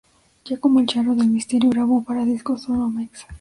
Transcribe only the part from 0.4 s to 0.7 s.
Ya